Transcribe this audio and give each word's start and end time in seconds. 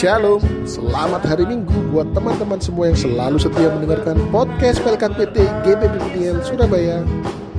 Shalom, 0.00 0.40
selamat 0.64 1.28
hari 1.28 1.44
Minggu 1.44 1.92
buat 1.92 2.08
teman-teman 2.16 2.56
semua 2.56 2.88
yang 2.88 2.96
selalu 2.96 3.36
setia 3.36 3.68
mendengarkan 3.68 4.16
podcast 4.32 4.80
Pelkat 4.80 5.12
PT 5.12 5.44
GBPPDL 5.60 6.40
Surabaya. 6.40 7.04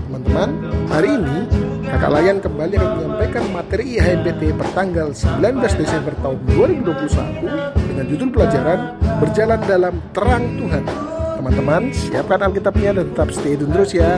Teman-teman, 0.09 0.49
hari 0.89 1.21
ini 1.21 1.45
kakak 1.85 2.09
Layan 2.09 2.41
kembali 2.41 2.81
akan 2.81 2.91
menyampaikan 2.97 3.45
materi 3.53 3.93
IHMPT 3.93 4.57
pertanggal 4.57 5.13
19 5.13 5.38
Desember 5.85 6.17
tahun 6.25 6.41
2021 6.81 7.77
dengan 7.93 8.05
judul 8.09 8.29
pelajaran 8.33 8.79
Berjalan 9.21 9.61
dalam 9.69 9.93
Terang 10.09 10.43
Tuhan. 10.57 10.83
Teman-teman, 11.37 11.93
siapkan 11.93 12.41
Alkitabnya 12.41 12.97
dan 12.97 13.05
tetap 13.13 13.30
stay 13.38 13.53
tune 13.53 13.69
terus 13.69 13.94
ya. 13.94 14.17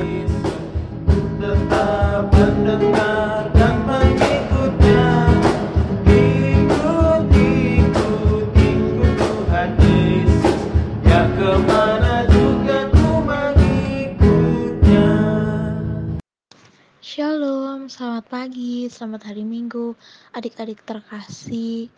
Pagi, 18.33 18.89
selamat 18.89 19.29
hari 19.29 19.45
Minggu, 19.45 19.93
adik-adik 20.33 20.81
terkasih. 20.81 21.93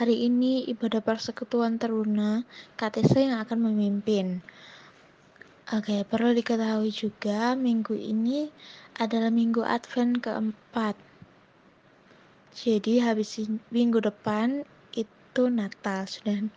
Hari 0.00 0.32
ini 0.32 0.64
ibadah 0.72 1.04
persekutuan 1.04 1.76
teruna 1.76 2.40
KTC 2.80 3.28
yang 3.28 3.44
akan 3.44 3.68
memimpin. 3.68 4.40
Oke, 5.76 6.08
perlu 6.08 6.32
diketahui 6.32 6.88
juga 6.88 7.52
minggu 7.52 7.92
ini 8.00 8.48
adalah 8.96 9.28
minggu 9.28 9.60
Advent 9.60 10.24
keempat. 10.24 10.96
Jadi 12.56 13.04
habis 13.04 13.36
minggu 13.68 14.00
depan 14.00 14.64
itu 14.96 15.42
Natal, 15.52 16.08
sudah 16.08 16.48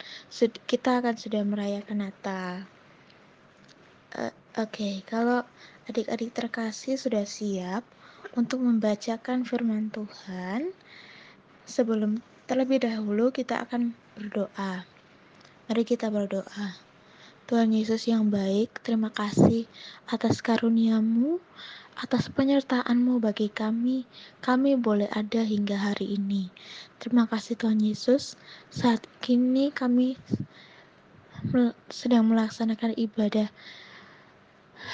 kita 0.71 1.03
akan 1.03 1.19
sudah 1.19 1.43
merayakan 1.43 1.99
Natal. 1.99 2.63
Uh, 4.15 4.31
Oke, 4.55 4.71
okay, 4.71 4.95
kalau 5.03 5.43
adik-adik 5.91 6.31
terkasih 6.31 6.95
sudah 6.95 7.27
siap 7.27 7.83
untuk 8.37 8.61
membacakan 8.61 9.43
firman 9.43 9.89
Tuhan, 9.89 10.69
sebelum 11.65 12.21
Terlebih 12.47 12.79
dahulu 12.79 13.27
kita 13.27 13.67
akan 13.67 13.91
berdoa. 14.15 14.87
Mari 15.67 15.83
kita 15.83 16.07
berdoa. 16.07 16.79
Tuhan 17.43 17.75
Yesus 17.75 18.07
yang 18.07 18.31
baik, 18.31 18.79
terima 18.87 19.11
kasih 19.11 19.67
atas 20.07 20.39
karuniamu, 20.39 21.43
atas 21.99 22.31
penyertaanmu 22.31 23.19
bagi 23.19 23.51
kami. 23.51 24.07
Kami 24.39 24.79
boleh 24.79 25.11
ada 25.11 25.43
hingga 25.43 25.75
hari 25.75 26.15
ini. 26.15 26.47
Terima 27.03 27.27
kasih 27.27 27.59
Tuhan 27.59 27.83
Yesus. 27.83 28.39
Saat 28.71 29.03
kini 29.19 29.75
kami 29.75 30.15
sedang 31.91 32.31
melaksanakan 32.31 32.95
ibadah 32.95 33.51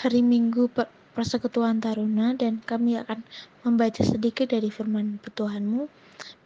hari 0.01 0.25
Minggu 0.25 0.73
persekutuan 1.13 1.77
Taruna 1.79 2.33
dan 2.33 2.59
kami 2.65 2.97
akan 2.97 3.21
membaca 3.63 4.01
sedikit 4.01 4.49
dari 4.49 4.73
firman 4.73 5.21
Tuhanmu. 5.21 5.87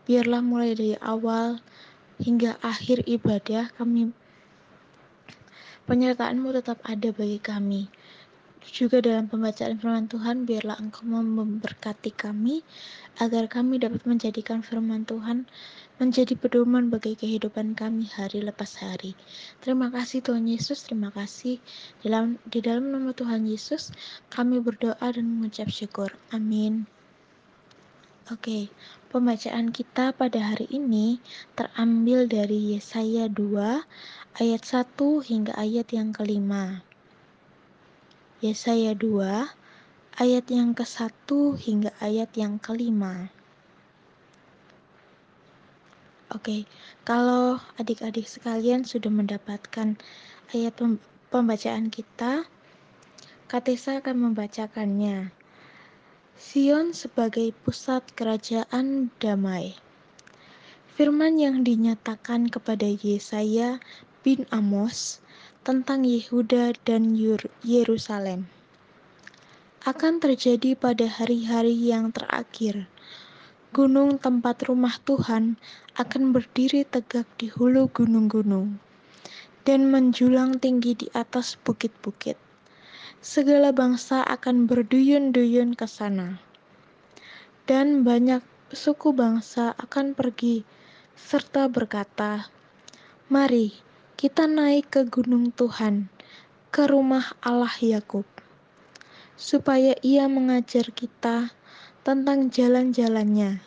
Biarlah 0.08 0.44
mulai 0.44 0.76
dari 0.76 0.96
awal 1.00 1.60
hingga 2.20 2.60
akhir 2.62 3.08
ibadah 3.08 3.72
kami 3.76 4.12
penyertaanmu 5.88 6.52
tetap 6.52 6.84
ada 6.84 7.10
bagi 7.16 7.40
kami. 7.40 7.88
Juga 8.68 9.00
dalam 9.00 9.32
pembacaan 9.32 9.80
firman 9.80 10.12
Tuhan 10.12 10.44
biarlah 10.44 10.76
engkau 10.84 11.08
memberkati 11.08 12.12
kami 12.12 12.68
agar 13.24 13.48
kami 13.48 13.80
dapat 13.80 14.04
menjadikan 14.04 14.60
firman 14.60 15.08
Tuhan 15.08 15.48
menjadi 15.98 16.38
pedoman 16.38 16.94
bagi 16.94 17.18
kehidupan 17.18 17.74
kami 17.74 18.06
hari 18.14 18.46
lepas 18.46 18.78
hari. 18.78 19.18
Terima 19.66 19.90
kasih 19.90 20.22
Tuhan 20.22 20.46
Yesus, 20.46 20.86
terima 20.86 21.10
kasih. 21.10 21.58
Dalam 22.06 22.38
di 22.46 22.62
dalam 22.62 22.94
nama 22.94 23.14
Tuhan 23.18 23.50
Yesus 23.50 23.90
kami 24.30 24.62
berdoa 24.62 25.02
dan 25.02 25.26
mengucap 25.26 25.74
syukur. 25.74 26.14
Amin. 26.30 26.86
Oke, 28.28 28.68
pembacaan 29.08 29.72
kita 29.72 30.12
pada 30.12 30.52
hari 30.52 30.68
ini 30.68 31.18
terambil 31.56 32.28
dari 32.28 32.76
Yesaya 32.76 33.32
2 33.32 34.38
ayat 34.38 34.62
1 34.68 34.84
hingga 35.24 35.56
ayat 35.56 35.88
yang 35.96 36.12
kelima. 36.12 36.84
Yesaya 38.44 38.92
2 38.94 40.22
ayat 40.22 40.46
yang 40.52 40.76
ke-1 40.76 41.30
hingga 41.56 41.96
ayat 42.04 42.30
yang 42.36 42.60
kelima. 42.60 43.32
Oke, 46.28 46.68
kalau 47.08 47.56
adik-adik 47.80 48.28
sekalian 48.28 48.84
sudah 48.84 49.08
mendapatkan 49.08 49.96
ayat 50.52 50.76
pembacaan 51.32 51.88
kita, 51.88 52.44
Katesa 53.48 54.04
akan 54.04 54.32
membacakannya. 54.32 55.32
Sion 56.36 56.92
sebagai 56.92 57.56
pusat 57.64 58.04
kerajaan 58.12 59.08
damai. 59.24 59.80
Firman 61.00 61.40
yang 61.40 61.64
dinyatakan 61.64 62.52
kepada 62.52 62.92
Yesaya 62.92 63.80
bin 64.20 64.44
Amos 64.52 65.24
tentang 65.64 66.04
Yehuda 66.04 66.76
dan 66.84 67.16
Yerusalem 67.64 68.52
akan 69.88 70.20
terjadi 70.20 70.76
pada 70.76 71.08
hari-hari 71.08 71.72
yang 71.72 72.12
terakhir. 72.12 72.92
Gunung 73.78 74.18
tempat 74.18 74.66
rumah 74.66 74.98
Tuhan 75.06 75.54
akan 76.02 76.34
berdiri 76.34 76.82
tegak 76.82 77.30
di 77.38 77.46
hulu 77.46 77.86
gunung-gunung 77.94 78.82
dan 79.70 79.94
menjulang 79.94 80.58
tinggi 80.58 80.98
di 80.98 81.08
atas 81.14 81.62
bukit-bukit 81.62 82.42
segala 83.22 83.70
bangsa 83.70 84.26
akan 84.26 84.66
berduyun-duyun 84.66 85.78
ke 85.78 85.86
sana. 85.86 86.42
Dan 87.70 88.02
banyak 88.02 88.42
suku 88.74 89.14
bangsa 89.14 89.78
akan 89.78 90.18
pergi 90.18 90.66
serta 91.14 91.70
berkata, 91.70 92.50
"Mari 93.30 93.78
kita 94.18 94.50
naik 94.50 94.90
ke 94.90 95.06
gunung 95.06 95.54
Tuhan, 95.54 96.10
ke 96.74 96.90
rumah 96.90 97.30
Allah 97.46 97.78
Yakub, 97.78 98.26
supaya 99.38 99.94
Ia 100.02 100.26
mengajar 100.26 100.90
kita 100.90 101.54
tentang 102.08 102.48
jalan-jalannya, 102.48 103.67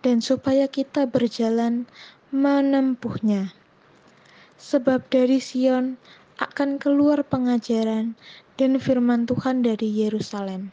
dan 0.00 0.20
supaya 0.24 0.68
kita 0.68 1.08
berjalan 1.08 1.88
menempuhnya." 2.32 3.52
Sebab 4.60 5.08
dari 5.08 5.40
Sion 5.40 5.96
akan 6.40 6.80
keluar 6.80 7.20
pengajaran 7.24 8.16
dan 8.60 8.76
firman 8.76 9.24
Tuhan 9.24 9.64
dari 9.64 9.88
Yerusalem. 9.88 10.72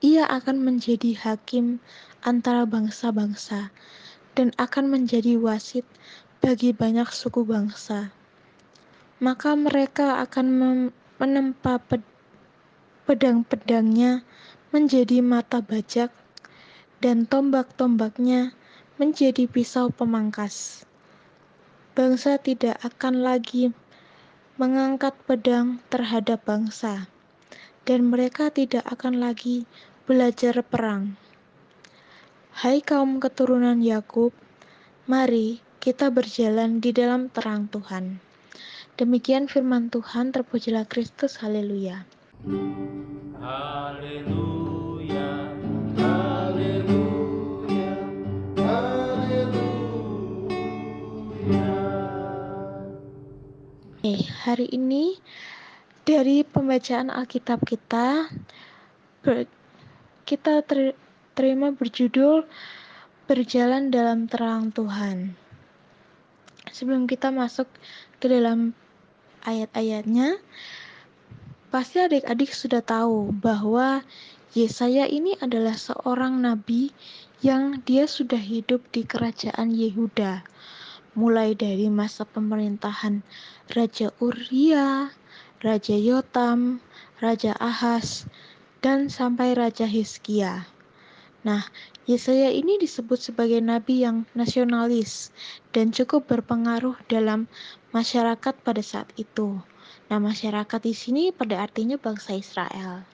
Ia 0.00 0.26
akan 0.26 0.64
menjadi 0.64 1.12
hakim 1.12 1.78
antara 2.24 2.64
bangsa-bangsa 2.64 3.70
dan 4.32 4.50
akan 4.56 4.88
menjadi 4.88 5.36
wasit 5.36 5.84
bagi 6.40 6.72
banyak 6.72 7.06
suku 7.10 7.44
bangsa. 7.44 8.08
Maka 9.20 9.52
mereka 9.52 10.24
akan 10.24 10.46
menempa 11.20 11.76
pedang-pedangnya 13.04 14.24
menjadi 14.72 15.20
mata 15.20 15.60
bajak 15.60 16.08
dan 17.00 17.24
tombak-tombaknya 17.24 18.52
menjadi 19.00 19.48
pisau 19.48 19.88
pemangkas. 19.88 20.84
Bangsa 21.96 22.36
tidak 22.36 22.76
akan 22.84 23.24
lagi 23.24 23.72
mengangkat 24.60 25.16
pedang 25.24 25.80
terhadap 25.88 26.44
bangsa, 26.44 27.08
dan 27.88 28.12
mereka 28.12 28.52
tidak 28.52 28.84
akan 28.84 29.16
lagi 29.16 29.64
belajar 30.04 30.60
perang. 30.60 31.16
Hai 32.52 32.84
kaum 32.84 33.24
keturunan 33.24 33.80
Yakub, 33.80 34.36
mari 35.08 35.64
kita 35.80 36.12
berjalan 36.12 36.84
di 36.84 36.92
dalam 36.92 37.32
terang 37.32 37.72
Tuhan. 37.72 38.20
Demikian 39.00 39.48
firman 39.48 39.88
Tuhan, 39.88 40.28
terpujilah 40.28 40.84
Kristus, 40.84 41.40
haleluya. 41.40 42.04
Haleluya. 43.40 44.20
Hari 54.40 54.72
ini 54.72 55.20
dari 56.08 56.40
pembacaan 56.40 57.12
Alkitab 57.12 57.60
kita 57.68 58.32
ber, 59.20 59.44
kita 60.24 60.64
ter, 60.64 60.96
terima 61.36 61.76
berjudul 61.76 62.48
Berjalan 63.28 63.94
dalam 63.94 64.26
Terang 64.26 64.74
Tuhan. 64.74 65.38
Sebelum 66.72 67.06
kita 67.06 67.30
masuk 67.30 67.70
ke 68.18 68.26
dalam 68.26 68.74
ayat-ayatnya, 69.46 70.40
pasti 71.70 72.02
adik-adik 72.02 72.50
sudah 72.50 72.82
tahu 72.82 73.30
bahwa 73.30 74.02
Yesaya 74.50 75.06
ini 75.06 75.38
adalah 75.38 75.78
seorang 75.78 76.42
nabi 76.42 76.90
yang 77.38 77.86
dia 77.86 78.10
sudah 78.10 78.40
hidup 78.40 78.82
di 78.90 79.06
kerajaan 79.06 79.70
Yehuda 79.70 80.42
mulai 81.18 81.58
dari 81.58 81.90
masa 81.90 82.22
pemerintahan 82.26 83.22
Raja 83.70 84.14
Uria, 84.22 85.10
Raja 85.60 85.96
Yotam, 85.98 86.78
Raja 87.18 87.52
Ahas, 87.58 88.26
dan 88.80 89.12
sampai 89.12 89.52
Raja 89.52 89.84
Hizkia. 89.84 90.64
Nah, 91.40 91.64
Yesaya 92.04 92.52
ini 92.52 92.76
disebut 92.76 93.16
sebagai 93.16 93.64
nabi 93.64 94.04
yang 94.04 94.28
nasionalis 94.36 95.32
dan 95.72 95.88
cukup 95.88 96.28
berpengaruh 96.28 96.98
dalam 97.08 97.48
masyarakat 97.96 98.54
pada 98.60 98.82
saat 98.84 99.08
itu. 99.16 99.56
Nah, 100.10 100.18
masyarakat 100.18 100.80
di 100.82 100.92
sini 100.92 101.22
pada 101.32 101.62
artinya 101.64 101.96
bangsa 101.96 102.34
Israel. 102.36 103.06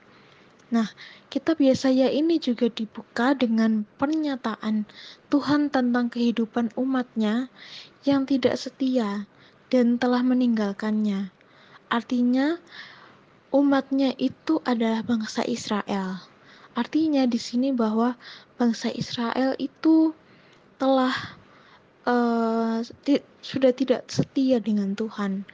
Nah, 0.67 0.91
kitab 1.31 1.63
Yesaya 1.63 2.11
ini 2.11 2.43
juga 2.43 2.67
dibuka 2.67 3.39
dengan 3.39 3.87
pernyataan 4.03 4.83
Tuhan 5.31 5.71
tentang 5.71 6.11
kehidupan 6.11 6.75
umatnya 6.75 7.47
yang 8.03 8.27
tidak 8.27 8.59
setia 8.59 9.31
dan 9.71 10.03
telah 10.03 10.27
meninggalkannya. 10.27 11.31
Artinya, 11.87 12.59
umatnya 13.55 14.11
itu 14.19 14.59
adalah 14.67 15.07
bangsa 15.07 15.47
Israel. 15.47 16.19
Artinya 16.75 17.31
di 17.31 17.39
sini 17.39 17.71
bahwa 17.71 18.19
bangsa 18.59 18.91
Israel 18.91 19.55
itu 19.63 20.13
telah 20.83 21.15
uh, 22.11 22.83
sudah 23.41 23.73
tidak 23.73 24.11
setia 24.11 24.59
dengan 24.59 24.99
Tuhan 24.99 25.47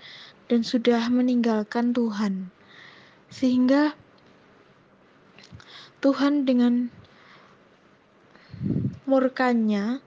dan 0.49 0.61
sudah 0.65 1.05
meninggalkan 1.12 1.93
Tuhan. 1.93 2.49
Sehingga 3.29 3.93
Tuhan 6.03 6.43
dengan 6.43 6.91
murkanya 9.07 10.03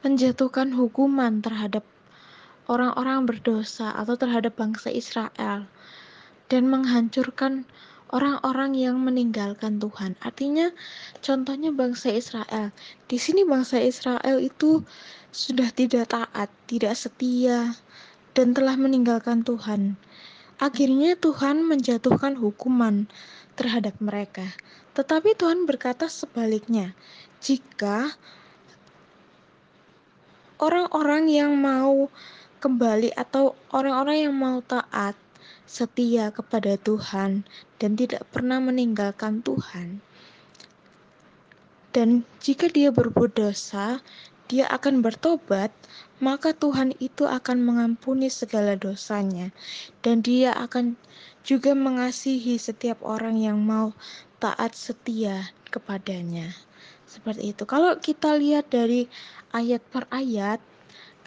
menjatuhkan 0.00 0.72
hukuman 0.72 1.44
terhadap 1.44 1.84
orang-orang 2.64 3.28
berdosa 3.28 3.92
atau 3.92 4.16
terhadap 4.16 4.56
bangsa 4.56 4.88
Israel 4.88 5.68
dan 6.48 6.72
menghancurkan 6.72 7.68
orang-orang 8.08 8.72
yang 8.72 8.96
meninggalkan 9.04 9.76
Tuhan. 9.76 10.16
Artinya, 10.24 10.72
contohnya 11.20 11.76
bangsa 11.76 12.08
Israel. 12.08 12.72
Di 13.04 13.20
sini 13.20 13.44
bangsa 13.44 13.84
Israel 13.84 14.40
itu 14.40 14.80
sudah 15.28 15.68
tidak 15.76 16.08
taat, 16.08 16.48
tidak 16.64 16.96
setia, 16.96 17.76
dan 18.32 18.56
telah 18.56 18.80
meninggalkan 18.80 19.44
Tuhan. 19.44 20.00
Akhirnya 20.56 21.20
Tuhan 21.20 21.68
menjatuhkan 21.68 22.40
hukuman 22.40 23.06
terhadap 23.54 23.94
mereka. 24.00 24.56
Tetapi 24.98 25.38
Tuhan 25.38 25.62
berkata 25.62 26.10
sebaliknya, 26.10 26.90
jika 27.38 28.18
orang-orang 30.58 31.30
yang 31.30 31.54
mau 31.54 32.10
kembali 32.58 33.14
atau 33.14 33.54
orang-orang 33.70 34.26
yang 34.26 34.34
mau 34.34 34.58
taat 34.58 35.14
setia 35.70 36.34
kepada 36.34 36.74
Tuhan 36.74 37.46
dan 37.78 37.94
tidak 37.94 38.26
pernah 38.34 38.58
meninggalkan 38.58 39.38
Tuhan. 39.46 40.02
Dan 41.94 42.26
jika 42.42 42.66
dia 42.66 42.90
berbuat 42.90 43.38
dosa, 43.38 44.02
dia 44.48 44.64
akan 44.66 45.04
bertobat, 45.04 45.70
maka 46.24 46.56
Tuhan 46.56 46.96
itu 46.98 47.28
akan 47.28 47.62
mengampuni 47.62 48.32
segala 48.32 48.74
dosanya, 48.74 49.52
dan 50.00 50.24
Dia 50.24 50.56
akan 50.56 50.96
juga 51.48 51.72
mengasihi 51.72 52.60
setiap 52.60 53.00
orang 53.00 53.40
yang 53.40 53.56
mau 53.56 53.96
taat 54.36 54.76
setia 54.76 55.48
kepadanya. 55.72 56.52
Seperti 57.08 57.56
itu. 57.56 57.64
Kalau 57.64 57.96
kita 57.96 58.36
lihat 58.36 58.68
dari 58.68 59.08
ayat 59.56 59.80
per 59.88 60.04
ayat, 60.12 60.60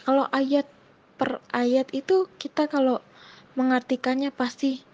kalau 0.05 0.29
ayat 0.29 0.69
per 1.17 1.41
ayat 1.49 1.89
itu 1.89 2.29
kita 2.37 2.69
kalau 2.69 3.01
mengartikannya 3.57 4.29
pasti 4.29 4.85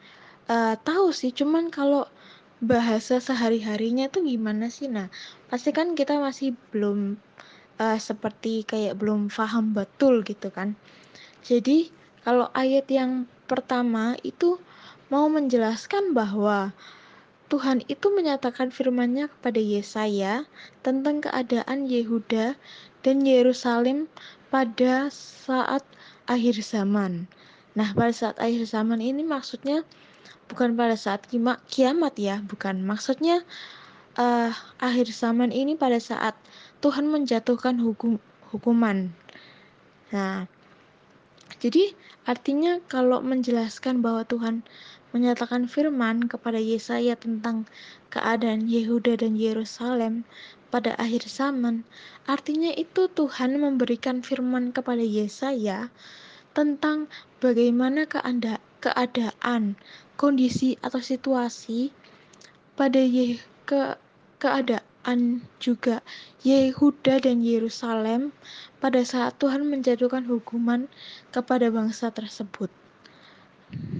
uh, 0.47 0.75
tahu 0.79 1.11
sih 1.11 1.35
cuman 1.35 1.69
kalau 1.69 2.07
bahasa 2.57 3.21
sehari-harinya 3.21 4.09
tuh 4.09 4.25
gimana 4.25 4.73
sih 4.73 4.89
nah 4.89 5.13
pasti 5.47 5.69
kan 5.69 5.93
kita 5.93 6.17
masih 6.17 6.57
belum 6.73 7.21
uh, 7.77 7.99
seperti 8.01 8.65
kayak 8.65 8.97
belum 8.97 9.29
paham 9.29 9.77
betul 9.77 10.25
gitu 10.25 10.49
kan 10.49 10.73
jadi 11.45 11.93
kalau 12.25 12.49
ayat 12.57 12.89
yang 12.89 13.29
pertama 13.45 14.17
itu 14.25 14.57
mau 15.07 15.27
menjelaskan 15.31 16.11
bahwa 16.11 16.75
Tuhan 17.47 17.79
itu 17.87 18.11
menyatakan 18.11 18.75
firman-Nya 18.75 19.31
kepada 19.31 19.59
Yesaya 19.63 20.43
tentang 20.83 21.23
keadaan 21.23 21.87
Yehuda 21.87 22.59
dan 23.07 23.17
Yerusalem 23.23 24.11
pada 24.51 25.07
saat 25.11 25.87
akhir 26.27 26.59
zaman. 26.59 27.31
Nah, 27.79 27.95
pada 27.95 28.11
saat 28.11 28.35
akhir 28.35 28.67
zaman 28.67 28.99
ini 28.99 29.23
maksudnya 29.23 29.87
bukan 30.51 30.75
pada 30.75 30.99
saat 30.99 31.23
kiamat 31.71 32.13
ya, 32.19 32.43
bukan. 32.43 32.83
Maksudnya 32.83 33.47
uh, 34.19 34.51
akhir 34.83 35.07
zaman 35.15 35.55
ini 35.55 35.79
pada 35.79 36.03
saat 36.03 36.35
Tuhan 36.83 37.07
menjatuhkan 37.07 37.79
hukum 37.79 38.19
hukuman. 38.51 39.15
Nah, 40.11 40.51
jadi 41.63 41.95
artinya 42.27 42.83
kalau 42.91 43.23
menjelaskan 43.23 44.03
bahwa 44.03 44.27
Tuhan 44.27 44.67
menyatakan 45.15 45.71
firman 45.71 46.27
kepada 46.27 46.59
Yesaya 46.59 47.15
tentang 47.15 47.63
keadaan 48.11 48.67
Yehuda 48.67 49.19
dan 49.19 49.39
Yerusalem 49.39 50.27
pada 50.67 50.95
akhir 50.99 51.27
zaman, 51.31 51.87
artinya 52.27 52.75
itu 52.75 53.07
Tuhan 53.07 53.55
memberikan 53.55 54.19
firman 54.19 54.75
kepada 54.75 54.99
Yesaya 54.99 55.87
tentang 56.51 57.07
bagaimana 57.39 58.03
keadaan, 58.83 59.77
kondisi 60.17 60.75
atau 60.81 60.99
situasi 60.99 61.93
pada 62.75 62.99
Ye, 62.99 63.39
ke, 63.63 63.95
keadaan 64.43 65.45
juga 65.63 66.03
Yehuda 66.43 67.23
dan 67.23 67.39
Yerusalem 67.45 68.35
pada 68.83 69.01
saat 69.07 69.39
Tuhan 69.39 69.69
menjatuhkan 69.69 70.27
hukuman 70.27 70.91
kepada 71.31 71.71
bangsa 71.71 72.11
tersebut. 72.11 72.69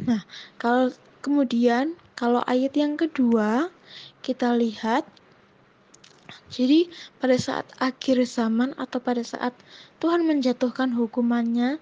Nah, 0.07 0.23
kalau 0.55 0.95
kemudian 1.19 1.99
kalau 2.15 2.39
ayat 2.47 2.71
yang 2.79 2.95
kedua 2.95 3.67
kita 4.23 4.55
lihat 4.55 5.03
jadi 6.47 6.87
pada 7.19 7.35
saat 7.35 7.67
akhir 7.75 8.23
zaman 8.23 8.71
atau 8.79 9.03
pada 9.03 9.19
saat 9.19 9.51
Tuhan 9.99 10.23
menjatuhkan 10.23 10.95
hukumannya 10.95 11.79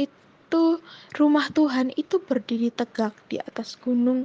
itu 0.00 0.80
rumah 1.20 1.52
Tuhan 1.52 1.92
itu 1.92 2.16
berdiri 2.24 2.72
tegak 2.72 3.12
di 3.28 3.36
atas 3.36 3.76
gunung 3.76 4.24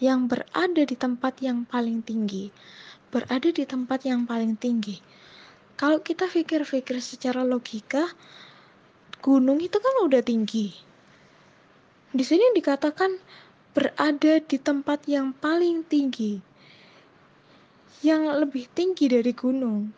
yang 0.00 0.28
berada 0.28 0.80
di 0.80 0.96
tempat 0.96 1.40
yang 1.44 1.68
paling 1.68 2.00
tinggi. 2.00 2.48
Berada 3.12 3.48
di 3.48 3.64
tempat 3.64 4.04
yang 4.08 4.24
paling 4.24 4.56
tinggi. 4.56 5.00
Kalau 5.76 6.00
kita 6.00 6.28
pikir-pikir 6.28 7.00
secara 7.04 7.44
logika, 7.44 8.08
gunung 9.20 9.60
itu 9.60 9.76
kan 9.76 9.94
udah 10.04 10.24
tinggi. 10.24 10.85
Di 12.16 12.24
sini 12.24 12.48
dikatakan 12.56 13.12
berada 13.76 14.40
di 14.40 14.56
tempat 14.56 15.04
yang 15.04 15.36
paling 15.36 15.84
tinggi. 15.84 16.40
Yang 18.00 18.22
lebih 18.40 18.64
tinggi 18.72 19.04
dari 19.12 19.36
gunung, 19.36 19.92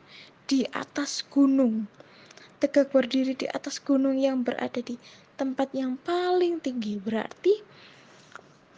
di 0.51 0.67
atas 0.75 1.23
gunung. 1.31 1.87
Tegak 2.59 2.91
berdiri 2.91 3.39
di 3.39 3.47
atas 3.47 3.79
gunung 3.79 4.19
yang 4.19 4.43
berada 4.43 4.83
di 4.83 4.99
tempat 5.39 5.71
yang 5.71 5.95
paling 6.03 6.59
tinggi 6.59 6.99
berarti 6.99 7.55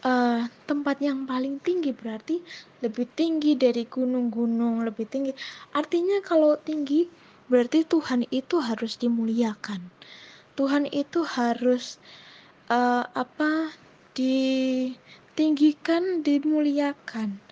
uh, 0.05 0.45
tempat 0.69 1.01
yang 1.01 1.25
paling 1.25 1.57
tinggi 1.57 1.89
berarti 1.89 2.37
lebih 2.85 3.09
tinggi 3.17 3.57
dari 3.57 3.89
gunung-gunung 3.89 4.85
lebih 4.85 5.09
tinggi 5.09 5.33
artinya 5.73 6.21
kalau 6.21 6.53
tinggi 6.61 7.09
berarti 7.49 7.81
Tuhan 7.81 8.29
itu 8.29 8.61
harus 8.61 8.93
dimuliakan 9.01 9.81
Tuhan 10.53 10.85
itu 10.85 11.25
harus 11.25 11.97
uh, 12.71 13.03
apa 13.11 13.75
ditinggikan 14.15 16.23
dimuliakan 16.23 17.43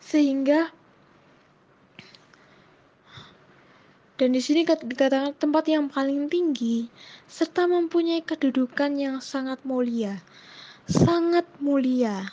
sehingga 0.00 0.72
dan 4.16 4.32
di 4.32 4.40
sini 4.40 4.64
dikatakan 4.64 5.36
tempat 5.36 5.68
yang 5.68 5.92
paling 5.92 6.32
tinggi 6.32 6.88
serta 7.28 7.68
mempunyai 7.68 8.24
kedudukan 8.24 8.96
yang 8.96 9.20
sangat 9.20 9.60
mulia. 9.68 10.24
Sangat 10.88 11.44
mulia. 11.60 12.32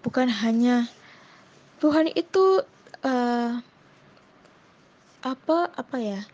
Bukan 0.00 0.32
hanya 0.32 0.88
Tuhan 1.84 2.08
itu 2.16 2.64
uh, 3.04 3.60
apa 5.20 5.58
apa 5.76 5.96
ya? 6.00 6.24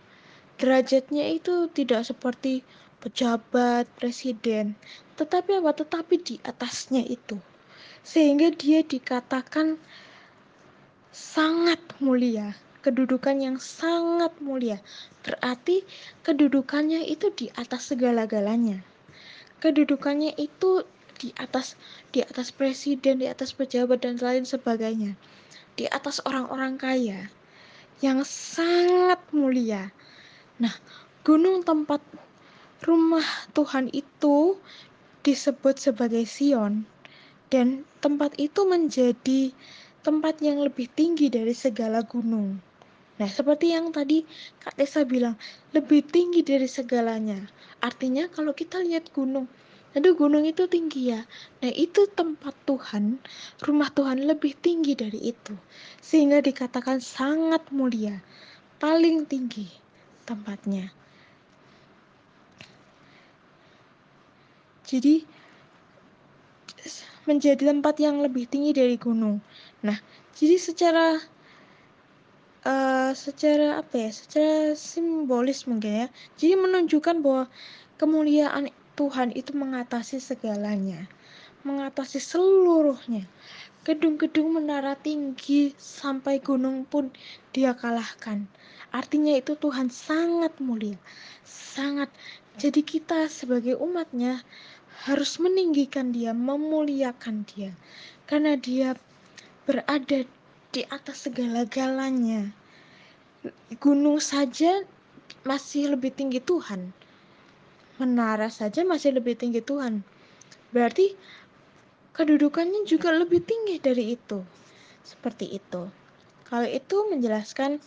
Derajatnya 0.62 1.26
itu 1.34 1.66
tidak 1.74 2.06
seperti 2.06 2.62
pejabat, 3.02 3.90
presiden, 3.98 4.78
tetapi 5.18 5.58
apa? 5.58 5.74
Tetapi 5.74 6.14
di 6.22 6.36
atasnya 6.46 7.02
itu. 7.02 7.36
Sehingga 8.06 8.54
dia 8.54 8.86
dikatakan 8.86 9.76
sangat 11.12 11.82
mulia 12.00 12.56
kedudukan 12.82 13.38
yang 13.38 13.56
sangat 13.62 14.34
mulia. 14.42 14.82
Berarti 15.22 15.86
kedudukannya 16.26 17.06
itu 17.06 17.30
di 17.32 17.46
atas 17.54 17.94
segala-galanya. 17.94 18.82
Kedudukannya 19.62 20.34
itu 20.36 20.82
di 21.22 21.30
atas 21.38 21.78
di 22.10 22.26
atas 22.26 22.50
presiden, 22.50 23.22
di 23.22 23.30
atas 23.30 23.54
pejabat 23.54 24.02
dan 24.02 24.18
lain 24.18 24.42
sebagainya. 24.42 25.14
Di 25.78 25.86
atas 25.88 26.18
orang-orang 26.26 26.76
kaya 26.76 27.30
yang 28.02 28.26
sangat 28.26 29.22
mulia. 29.30 29.94
Nah, 30.58 30.74
gunung 31.22 31.62
tempat 31.62 32.02
rumah 32.82 33.24
Tuhan 33.54 33.94
itu 33.94 34.58
disebut 35.22 35.78
sebagai 35.78 36.26
Sion 36.26 36.82
dan 37.46 37.86
tempat 38.02 38.34
itu 38.42 38.66
menjadi 38.66 39.54
tempat 40.02 40.42
yang 40.42 40.58
lebih 40.58 40.90
tinggi 40.90 41.30
dari 41.30 41.54
segala 41.54 42.02
gunung. 42.02 42.58
Nah, 43.22 43.30
seperti 43.30 43.70
yang 43.70 43.94
tadi 43.94 44.26
Kak 44.58 44.74
Tessa 44.74 45.06
bilang, 45.06 45.38
lebih 45.70 46.02
tinggi 46.02 46.42
dari 46.42 46.66
segalanya. 46.66 47.38
Artinya 47.78 48.26
kalau 48.26 48.50
kita 48.50 48.82
lihat 48.82 49.14
gunung, 49.14 49.46
aduh 49.94 50.18
gunung 50.18 50.42
itu 50.42 50.66
tinggi 50.66 51.14
ya. 51.14 51.22
Nah, 51.62 51.70
itu 51.70 52.10
tempat 52.10 52.56
Tuhan, 52.66 53.22
rumah 53.62 53.94
Tuhan 53.94 54.26
lebih 54.26 54.58
tinggi 54.58 54.98
dari 54.98 55.30
itu. 55.30 55.54
Sehingga 56.02 56.42
dikatakan 56.42 56.98
sangat 56.98 57.62
mulia, 57.70 58.18
paling 58.82 59.22
tinggi 59.30 59.70
tempatnya. 60.26 61.01
Jadi 64.92 65.24
menjadi 67.24 67.72
tempat 67.72 67.96
yang 67.96 68.20
lebih 68.20 68.44
tinggi 68.44 68.76
dari 68.76 69.00
gunung. 69.00 69.40
Nah, 69.80 69.96
jadi 70.36 70.60
secara 70.60 71.16
uh, 72.68 73.12
secara 73.16 73.80
apa 73.80 73.94
ya? 73.96 74.10
Secara 74.12 74.76
simbolis 74.76 75.64
mungkin 75.64 76.04
ya. 76.04 76.06
Jadi 76.36 76.54
menunjukkan 76.60 77.24
bahwa 77.24 77.48
kemuliaan 77.96 78.68
Tuhan 78.92 79.32
itu 79.32 79.56
mengatasi 79.56 80.20
segalanya, 80.20 81.08
mengatasi 81.64 82.20
seluruhnya. 82.20 83.24
Gedung-gedung 83.82 84.62
menara 84.62 84.94
tinggi 84.94 85.74
sampai 85.74 86.38
gunung 86.38 86.86
pun 86.86 87.10
dia 87.50 87.74
kalahkan. 87.74 88.46
Artinya 88.92 89.34
itu 89.34 89.56
Tuhan 89.56 89.88
sangat 89.88 90.54
mulia, 90.60 91.00
sangat. 91.42 92.12
Jadi 92.60 92.84
kita 92.84 93.32
sebagai 93.32 93.80
umatnya 93.80 94.44
harus 95.02 95.42
meninggikan 95.42 96.14
dia, 96.14 96.30
memuliakan 96.30 97.42
dia. 97.50 97.74
Karena 98.30 98.54
dia 98.54 98.94
berada 99.66 100.22
di 100.70 100.82
atas 100.86 101.26
segala-galanya. 101.26 102.54
Gunung 103.82 104.22
saja 104.22 104.86
masih 105.42 105.98
lebih 105.98 106.14
tinggi 106.14 106.38
Tuhan. 106.38 106.94
Menara 107.98 108.46
saja 108.46 108.86
masih 108.86 109.18
lebih 109.18 109.34
tinggi 109.34 109.58
Tuhan. 109.58 110.06
Berarti 110.70 111.18
kedudukannya 112.14 112.86
juga 112.86 113.10
lebih 113.10 113.42
tinggi 113.42 113.82
dari 113.82 114.14
itu. 114.14 114.38
Seperti 115.02 115.50
itu. 115.50 115.90
Kalau 116.46 116.68
itu 116.68 116.96
menjelaskan 117.10 117.82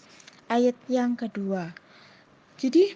ayat 0.51 0.75
yang 0.91 1.15
kedua. 1.15 1.71
Jadi 2.59 2.91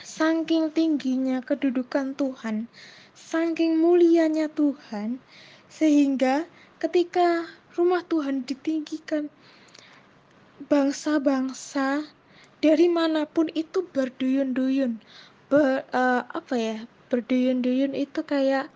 saking 0.00 0.72
tingginya 0.72 1.44
kedudukan 1.44 2.16
Tuhan, 2.16 2.70
saking 3.20 3.76
mulianya 3.76 4.48
Tuhan 4.48 5.20
sehingga 5.68 6.48
ketika 6.80 7.44
rumah 7.76 8.00
Tuhan 8.08 8.48
ditinggikan 8.48 9.28
bangsa-bangsa 10.66 12.04
dari 12.60 12.88
mana 12.88 13.24
pun 13.28 13.48
itu 13.52 13.84
berduyun-duyun 13.84 15.00
ber, 15.52 15.84
uh, 15.92 16.22
apa 16.24 16.54
ya 16.56 16.76
berduyun-duyun 17.10 17.92
itu 17.92 18.20
kayak 18.24 18.72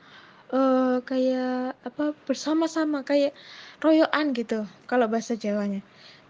uh, 0.50 1.00
kayak 1.06 1.78
apa 1.86 2.12
bersama-sama 2.26 3.06
kayak 3.06 3.32
royoan 3.78 4.34
gitu 4.34 4.66
kalau 4.90 5.06
bahasa 5.06 5.38
Jawanya. 5.38 5.80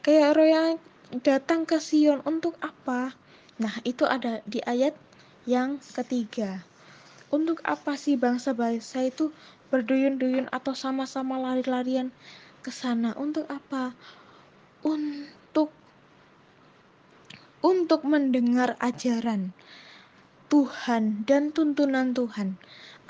Kayak 0.05 0.37
royoan 0.37 0.77
datang 1.25 1.65
ke 1.65 1.81
Sion 1.81 2.21
untuk 2.29 2.61
apa? 2.61 3.17
Nah 3.57 3.75
itu 3.89 4.05
ada 4.05 4.45
di 4.45 4.61
ayat 4.65 4.93
yang 5.49 5.81
ketiga 5.81 6.61
untuk 7.35 7.59
apa 7.67 7.99
sih 7.99 8.15
bangsa-bangsa 8.15 9.11
itu 9.11 9.35
berduyun-duyun 9.75 10.47
atau 10.55 10.71
sama-sama 10.79 11.35
lari-larian 11.43 12.15
ke 12.63 12.71
sana? 12.71 13.11
Untuk 13.19 13.51
apa? 13.51 13.91
Untuk 14.87 15.75
untuk 17.65 18.07
mendengar 18.07 18.79
ajaran 18.79 19.51
Tuhan 20.47 21.27
dan 21.27 21.51
tuntunan 21.51 22.15
Tuhan. 22.15 22.55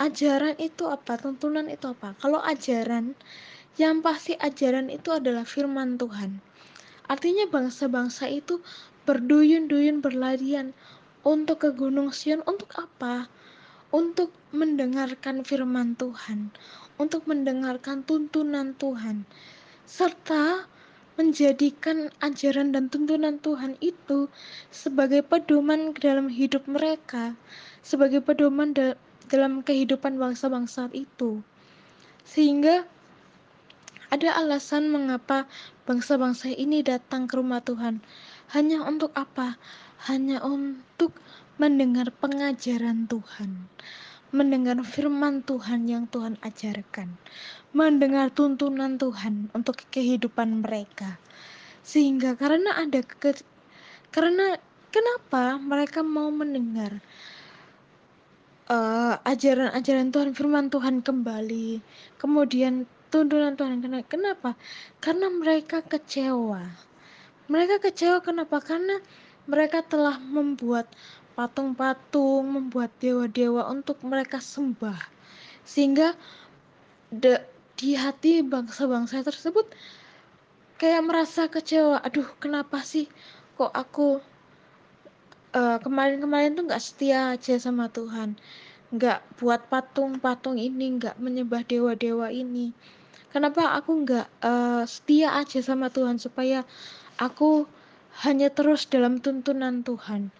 Ajaran 0.00 0.56
itu 0.56 0.88
apa? 0.88 1.20
Tuntunan 1.20 1.68
itu 1.68 1.92
apa? 1.92 2.16
Kalau 2.16 2.40
ajaran, 2.40 3.12
yang 3.76 4.00
pasti 4.00 4.38
ajaran 4.38 4.88
itu 4.88 5.12
adalah 5.12 5.44
firman 5.44 6.00
Tuhan. 6.00 6.40
Artinya 7.04 7.44
bangsa-bangsa 7.50 8.32
itu 8.32 8.64
berduyun-duyun 9.04 10.00
berlarian 10.00 10.72
untuk 11.26 11.66
ke 11.66 11.70
Gunung 11.76 12.14
Sion 12.14 12.40
untuk 12.48 12.72
apa? 12.80 13.28
Untuk 13.94 14.34
mendengarkan 14.50 15.46
firman 15.46 15.94
Tuhan, 15.94 16.50
untuk 16.98 17.30
mendengarkan 17.30 18.02
tuntunan 18.02 18.74
Tuhan, 18.74 19.22
serta 19.86 20.66
menjadikan 21.14 22.10
ajaran 22.18 22.74
dan 22.74 22.90
tuntunan 22.90 23.38
Tuhan 23.38 23.78
itu 23.78 24.26
sebagai 24.74 25.22
pedoman 25.22 25.94
dalam 25.94 26.26
hidup 26.26 26.66
mereka, 26.66 27.38
sebagai 27.86 28.18
pedoman 28.18 28.74
da 28.74 28.98
dalam 29.30 29.62
kehidupan 29.62 30.18
bangsa-bangsa 30.18 30.90
itu. 30.90 31.40
Sehingga 32.26 32.82
ada 34.10 34.30
alasan 34.36 34.90
mengapa 34.90 35.46
bangsa-bangsa 35.86 36.50
ini 36.50 36.82
datang 36.82 37.30
ke 37.30 37.38
rumah 37.38 37.62
Tuhan. 37.62 38.02
Hanya 38.52 38.84
untuk 38.84 39.14
apa? 39.16 39.56
Hanya 40.10 40.44
untuk 40.44 41.16
mendengar 41.56 42.10
pengajaran 42.10 43.06
Tuhan, 43.06 43.70
mendengar 44.34 44.82
firman 44.82 45.46
Tuhan 45.46 45.86
yang 45.86 46.10
Tuhan 46.10 46.34
ajarkan, 46.42 47.14
mendengar 47.70 48.34
tuntunan 48.34 48.98
Tuhan 48.98 49.54
untuk 49.54 49.78
kehidupan 49.94 50.66
mereka. 50.66 51.22
Sehingga 51.84 52.34
karena 52.34 52.80
ada 52.80 53.04
ke, 53.04 53.38
karena 54.10 54.58
kenapa 54.90 55.60
mereka 55.62 56.02
mau 56.02 56.32
mendengar 56.34 56.98
uh, 58.70 59.20
ajaran-ajaran 59.22 60.10
Tuhan, 60.10 60.30
firman 60.34 60.66
Tuhan 60.72 61.04
kembali, 61.04 61.82
kemudian 62.18 62.88
tuntunan 63.14 63.54
Tuhan. 63.54 63.78
Kenapa? 64.10 64.58
Karena 64.98 65.30
mereka 65.30 65.86
kecewa. 65.86 66.66
Mereka 67.46 67.78
kecewa 67.78 68.18
kenapa? 68.24 68.58
Karena 68.58 68.98
mereka 69.44 69.84
telah 69.84 70.16
membuat 70.16 70.88
patung-patung, 71.34 72.46
membuat 72.46 72.94
dewa-dewa 73.02 73.66
untuk 73.70 74.00
mereka 74.06 74.38
sembah. 74.38 74.98
Sehingga 75.66 76.14
de, 77.10 77.42
di 77.74 77.98
hati 77.98 78.42
bangsa-bangsa 78.46 79.26
tersebut 79.26 79.66
kayak 80.78 81.02
merasa 81.02 81.50
kecewa. 81.50 81.98
Aduh, 82.02 82.26
kenapa 82.38 82.82
sih 82.82 83.10
kok 83.58 83.70
aku 83.70 84.22
kemarin 85.54 85.78
kemarin-kemarin 86.18 86.58
tuh 86.58 86.64
nggak 86.66 86.82
setia 86.82 87.34
aja 87.38 87.54
sama 87.62 87.86
Tuhan. 87.86 88.34
Nggak 88.90 89.22
buat 89.38 89.66
patung-patung 89.70 90.58
ini, 90.58 90.98
nggak 90.98 91.18
menyembah 91.18 91.62
dewa-dewa 91.62 92.30
ini. 92.30 92.74
Kenapa 93.30 93.74
aku 93.74 94.06
nggak 94.06 94.26
uh, 94.42 94.82
setia 94.86 95.34
aja 95.34 95.58
sama 95.62 95.90
Tuhan 95.90 96.18
supaya 96.22 96.62
aku 97.18 97.66
hanya 98.22 98.46
terus 98.50 98.86
dalam 98.86 99.18
tuntunan 99.18 99.82
Tuhan 99.82 100.30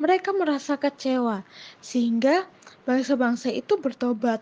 mereka 0.00 0.32
merasa 0.32 0.76
kecewa, 0.80 1.44
sehingga 1.80 2.48
bangsa-bangsa 2.88 3.52
itu 3.52 3.78
bertobat 3.78 4.40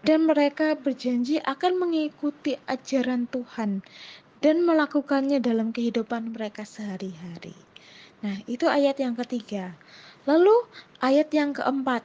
dan 0.00 0.24
mereka 0.24 0.74
berjanji 0.76 1.38
akan 1.44 1.76
mengikuti 1.76 2.56
ajaran 2.64 3.28
Tuhan 3.28 3.84
dan 4.40 4.64
melakukannya 4.64 5.38
dalam 5.44 5.70
kehidupan 5.70 6.32
mereka 6.32 6.64
sehari-hari. 6.64 7.52
Nah, 8.20 8.36
itu 8.48 8.68
ayat 8.68 9.00
yang 9.00 9.16
ketiga. 9.16 9.76
Lalu 10.28 10.52
ayat 11.00 11.32
yang 11.32 11.56
keempat. 11.56 12.04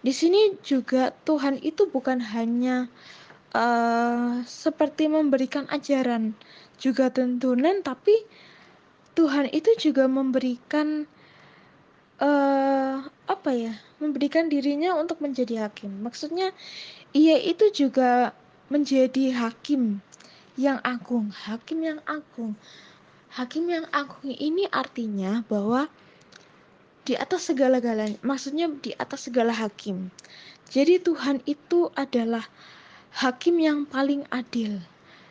Di 0.00 0.12
sini 0.14 0.56
juga 0.64 1.12
Tuhan 1.26 1.60
itu 1.60 1.90
bukan 1.90 2.22
hanya 2.22 2.88
uh, 3.52 4.40
seperti 4.46 5.10
memberikan 5.10 5.68
ajaran, 5.68 6.32
juga 6.78 7.10
tuntunan, 7.10 7.82
tapi 7.82 8.14
Tuhan 9.18 9.50
itu 9.50 9.90
juga 9.90 10.06
memberikan 10.06 11.02
uh, 12.22 13.02
apa 13.26 13.50
ya 13.50 13.74
memberikan 13.98 14.46
dirinya 14.46 14.94
untuk 14.94 15.18
menjadi 15.18 15.66
hakim. 15.66 15.90
Maksudnya 16.06 16.54
ia 17.10 17.34
itu 17.34 17.66
juga 17.74 18.30
menjadi 18.70 19.34
hakim 19.34 19.98
yang 20.54 20.78
agung. 20.86 21.34
Hakim 21.34 21.82
yang 21.82 21.98
agung. 22.06 22.54
Hakim 23.34 23.66
yang 23.66 23.90
agung 23.90 24.30
ini 24.30 24.70
artinya 24.70 25.42
bahwa 25.50 25.90
di 27.02 27.18
atas 27.18 27.50
segala-galanya, 27.50 28.22
maksudnya 28.22 28.70
di 28.70 28.94
atas 28.94 29.26
segala 29.26 29.50
hakim. 29.50 30.14
Jadi 30.70 31.02
Tuhan 31.02 31.42
itu 31.48 31.88
adalah 31.96 32.44
hakim 33.18 33.56
yang 33.58 33.88
paling 33.88 34.28
adil, 34.28 34.78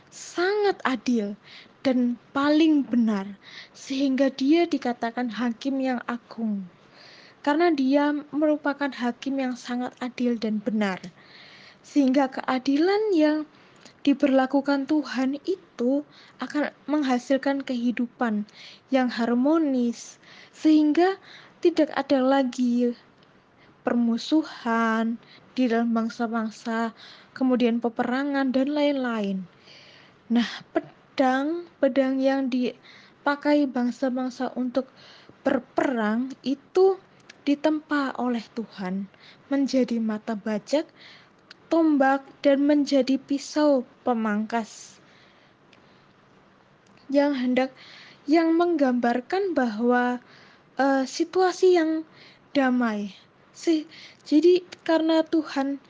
sangat 0.09 0.81
adil 0.81 1.37
dan 1.85 2.17
paling 2.33 2.85
benar, 2.85 3.25
sehingga 3.73 4.33
dia 4.33 4.65
dikatakan 4.65 5.29
hakim 5.29 5.81
yang 5.81 5.99
agung. 6.09 6.65
Karena 7.45 7.71
dia 7.71 8.11
merupakan 8.33 8.91
hakim 8.91 9.39
yang 9.39 9.55
sangat 9.55 9.95
adil 10.03 10.35
dan 10.35 10.59
benar. 10.59 10.99
Sehingga 11.85 12.27
keadilan 12.27 13.15
yang 13.15 13.47
diberlakukan 14.07 14.87
Tuhan 14.87 15.35
itu 15.43 16.03
akan 16.39 16.71
menghasilkan 16.87 17.59
kehidupan 17.59 18.47
yang 18.87 19.11
harmonis 19.11 20.15
sehingga 20.55 21.19
tidak 21.59 21.91
ada 21.91 22.23
lagi 22.23 22.95
permusuhan 23.83 25.19
di 25.55 25.67
dalam 25.71 25.95
bangsa-bangsa, 25.95 26.91
kemudian 27.31 27.79
peperangan 27.79 28.51
dan 28.51 28.67
lain-lain. 28.71 29.37
Nah, 30.27 30.47
pedang, 31.17 31.65
pedang 31.81 32.21
yang 32.21 32.45
dipakai 32.45 33.65
bangsa-bangsa 33.65 34.53
untuk 34.53 34.85
berperang 35.41 36.29
itu 36.45 36.93
ditempa 37.41 38.13
oleh 38.21 38.45
Tuhan 38.53 39.09
menjadi 39.49 39.97
mata 39.97 40.37
bajak 40.37 40.85
tombak 41.73 42.21
dan 42.45 42.69
menjadi 42.69 43.17
pisau 43.17 43.81
pemangkas 44.05 45.01
yang 47.09 47.33
hendak 47.33 47.73
yang 48.29 48.53
menggambarkan 48.53 49.57
bahwa 49.57 50.21
uh, 50.77 51.01
situasi 51.09 51.81
yang 51.81 52.05
damai. 52.53 53.17
Si, 53.57 53.89
jadi 54.21 54.61
karena 54.85 55.25
Tuhan 55.25 55.81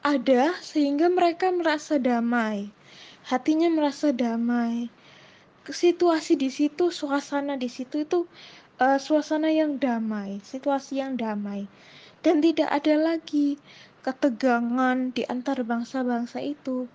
ada 0.00 0.56
sehingga 0.64 1.12
mereka 1.12 1.52
merasa 1.52 2.00
damai. 2.00 2.72
Hatinya 3.26 3.66
merasa 3.66 4.14
damai. 4.14 4.86
Situasi 5.66 6.38
di 6.38 6.46
situ, 6.46 6.94
suasana 6.94 7.58
di 7.58 7.66
situ 7.66 8.06
itu 8.06 8.22
uh, 8.78 9.02
suasana 9.02 9.50
yang 9.50 9.82
damai, 9.82 10.38
situasi 10.46 11.02
yang 11.02 11.18
damai. 11.18 11.66
Dan 12.22 12.38
tidak 12.38 12.70
ada 12.70 12.94
lagi 12.94 13.58
ketegangan 14.06 15.10
di 15.10 15.26
antara 15.26 15.66
bangsa-bangsa 15.66 16.38
itu. 16.38 16.86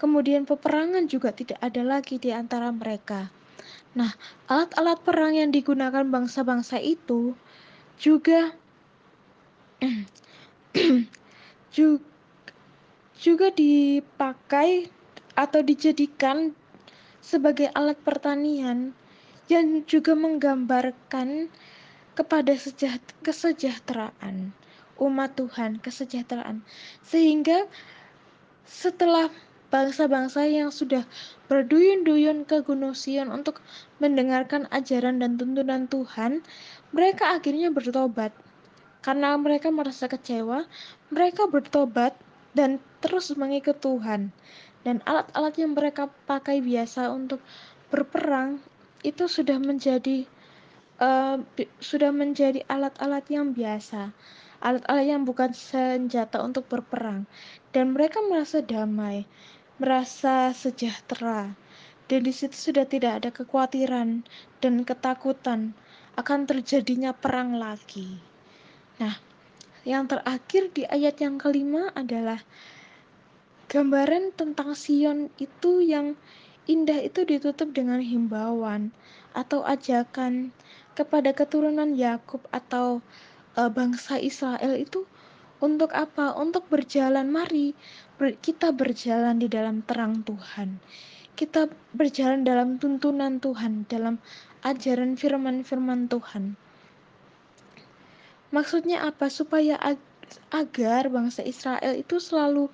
Kemudian 0.00 0.48
peperangan 0.48 1.04
juga 1.04 1.36
tidak 1.36 1.60
ada 1.60 1.84
lagi 1.84 2.16
di 2.16 2.32
antara 2.32 2.72
mereka. 2.72 3.28
Nah, 3.92 4.16
alat-alat 4.48 5.04
perang 5.04 5.36
yang 5.36 5.52
digunakan 5.52 6.08
bangsa-bangsa 6.08 6.80
itu 6.80 7.36
juga 8.00 8.56
juga 13.24 13.46
dipakai 13.52 14.88
atau 15.34 15.60
dijadikan 15.62 16.54
sebagai 17.18 17.70
alat 17.74 17.98
pertanian 18.02 18.94
yang 19.50 19.84
juga 19.84 20.16
menggambarkan 20.16 21.52
kepada 22.14 22.54
kesejahteraan 23.26 24.54
umat 25.02 25.34
Tuhan, 25.34 25.82
kesejahteraan. 25.82 26.62
Sehingga 27.02 27.66
setelah 28.64 29.30
bangsa-bangsa 29.74 30.46
yang 30.46 30.70
sudah 30.70 31.02
berduyun-duyun 31.50 32.46
ke 32.46 32.62
Gunung 32.62 32.94
Sion 32.94 33.34
untuk 33.34 33.58
mendengarkan 33.98 34.70
ajaran 34.70 35.18
dan 35.18 35.34
tuntunan 35.34 35.90
Tuhan, 35.90 36.46
mereka 36.94 37.34
akhirnya 37.34 37.74
bertobat. 37.74 38.30
Karena 39.04 39.36
mereka 39.36 39.68
merasa 39.68 40.08
kecewa, 40.08 40.64
mereka 41.12 41.44
bertobat 41.50 42.16
dan 42.56 42.80
terus 43.04 43.34
mengikut 43.34 43.76
Tuhan. 43.82 44.32
Dan 44.84 45.00
alat-alat 45.08 45.56
yang 45.56 45.72
mereka 45.72 46.12
pakai 46.28 46.60
biasa 46.60 47.08
untuk 47.08 47.40
berperang 47.88 48.60
itu 49.00 49.24
sudah 49.28 49.56
menjadi 49.56 50.28
uh, 51.00 51.40
sudah 51.80 52.12
menjadi 52.12 52.62
alat-alat 52.68 53.24
yang 53.32 53.56
biasa. 53.56 54.12
Alat-alat 54.64 55.06
yang 55.08 55.22
bukan 55.28 55.52
senjata 55.52 56.40
untuk 56.40 56.64
berperang, 56.72 57.28
dan 57.76 57.92
mereka 57.92 58.24
merasa 58.24 58.64
damai, 58.64 59.28
merasa 59.76 60.56
sejahtera, 60.56 61.52
dan 62.08 62.20
di 62.24 62.32
situ 62.32 62.72
sudah 62.72 62.88
tidak 62.88 63.20
ada 63.20 63.28
kekhawatiran 63.28 64.24
dan 64.64 64.74
ketakutan 64.88 65.76
akan 66.16 66.48
terjadinya 66.48 67.12
perang 67.12 67.60
lagi. 67.60 68.16
Nah, 69.04 69.20
yang 69.84 70.08
terakhir 70.08 70.72
di 70.72 70.88
ayat 70.88 71.20
yang 71.20 71.36
kelima 71.36 71.92
adalah 71.92 72.40
gambaran 73.74 74.30
tentang 74.38 74.78
Sion 74.78 75.34
itu 75.42 75.82
yang 75.82 76.14
indah 76.70 77.02
itu 77.02 77.26
ditutup 77.26 77.74
dengan 77.74 77.98
himbauan 77.98 78.94
atau 79.34 79.66
ajakan 79.66 80.54
kepada 80.94 81.34
keturunan 81.34 81.90
Yakub 81.98 82.38
atau 82.54 83.02
uh, 83.58 83.66
bangsa 83.66 84.22
Israel 84.22 84.78
itu 84.78 85.02
untuk 85.58 85.90
apa? 85.90 86.38
Untuk 86.38 86.70
berjalan. 86.70 87.26
Mari 87.34 87.74
ber, 88.14 88.38
kita 88.38 88.70
berjalan 88.70 89.42
di 89.42 89.50
dalam 89.50 89.82
terang 89.82 90.22
Tuhan. 90.22 90.78
Kita 91.34 91.66
berjalan 91.98 92.46
dalam 92.46 92.78
tuntunan 92.78 93.42
Tuhan, 93.42 93.90
dalam 93.90 94.22
ajaran 94.62 95.18
firman-firman 95.18 96.06
Tuhan. 96.06 96.54
Maksudnya 98.54 99.02
apa? 99.02 99.26
Supaya 99.26 99.74
ag 99.82 99.98
agar 100.50 101.12
bangsa 101.12 101.44
Israel 101.44 101.94
itu 101.94 102.16
selalu 102.16 102.72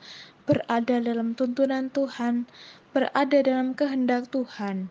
berada 0.51 0.99
dalam 0.99 1.39
tuntunan 1.39 1.95
Tuhan, 1.95 2.51
berada 2.91 3.39
dalam 3.39 3.79
kehendak 3.79 4.35
Tuhan 4.35 4.91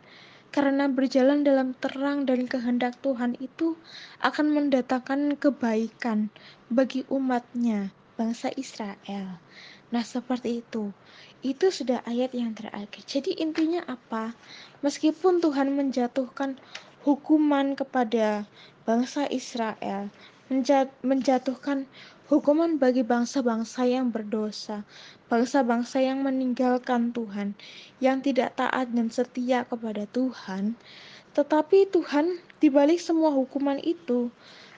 karena 0.55 0.87
berjalan 0.87 1.43
dalam 1.43 1.77
terang 1.77 2.23
dan 2.23 2.47
kehendak 2.47 2.95
Tuhan 3.03 3.35
itu 3.37 3.75
akan 4.23 4.55
mendatangkan 4.55 5.35
kebaikan 5.35 6.31
bagi 6.71 7.03
umatnya, 7.11 7.91
bangsa 8.15 8.49
Israel. 8.55 9.37
Nah, 9.89 10.03
seperti 10.05 10.61
itu. 10.65 10.95
Itu 11.45 11.69
sudah 11.69 12.01
ayat 12.05 12.33
yang 12.33 12.53
terakhir. 12.57 13.03
Jadi 13.05 13.37
intinya 13.37 13.85
apa? 13.85 14.33
Meskipun 14.81 15.41
Tuhan 15.41 15.73
menjatuhkan 15.73 16.57
hukuman 17.05 17.77
kepada 17.77 18.45
bangsa 18.85 19.29
Israel, 19.29 20.09
menjatuhkan 21.05 21.85
hukuman 22.29 22.77
bagi 22.77 23.01
bangsa-bangsa 23.01 23.89
yang 23.89 24.13
berdosa, 24.13 24.85
bangsa-bangsa 25.33 25.97
yang 25.97 26.21
meninggalkan 26.21 27.09
Tuhan, 27.09 27.57
yang 27.97 28.21
tidak 28.21 28.53
taat 28.53 28.93
dan 28.93 29.09
setia 29.09 29.65
kepada 29.65 30.05
Tuhan. 30.05 30.77
Tetapi 31.33 31.89
Tuhan, 31.89 32.37
di 32.61 32.69
balik 32.69 33.01
semua 33.01 33.33
hukuman 33.33 33.81
itu, 33.81 34.29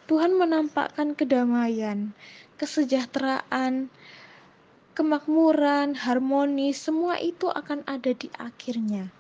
Tuhan 0.08 0.40
menampakkan 0.40 1.12
kedamaian, 1.12 2.16
kesejahteraan, 2.56 3.92
kemakmuran, 4.96 6.00
harmoni, 6.00 6.72
semua 6.72 7.20
itu 7.20 7.52
akan 7.52 7.84
ada 7.84 8.16
di 8.16 8.32
akhirnya. 8.40 9.12